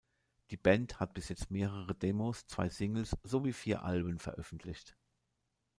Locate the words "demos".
1.93-2.47